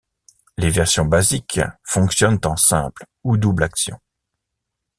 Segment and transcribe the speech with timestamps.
[0.57, 3.99] Les versions basiques fonctionnent en simple ou double action.